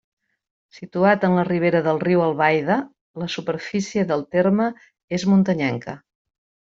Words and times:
Situat 0.75 1.25
en 1.29 1.33
la 1.39 1.43
ribera 1.49 1.81
del 1.89 1.99
riu 2.05 2.23
Albaida, 2.29 2.77
la 3.23 3.27
superfície 3.37 4.07
del 4.13 4.25
terme 4.37 4.71
és 5.19 5.27
muntanyenca. 5.35 5.95